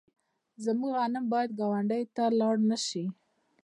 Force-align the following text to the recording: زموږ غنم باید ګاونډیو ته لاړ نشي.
زموږ 0.63 0.91
غنم 0.99 1.25
باید 1.33 1.51
ګاونډیو 1.59 2.11
ته 2.15 2.23
لاړ 2.39 2.55
نشي. 2.69 3.05